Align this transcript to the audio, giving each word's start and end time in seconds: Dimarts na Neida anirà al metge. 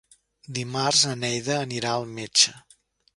Dimarts 0.57 1.03
na 1.09 1.13
Neida 1.25 1.57
anirà 1.67 1.91
al 1.99 2.09
metge. 2.17 2.57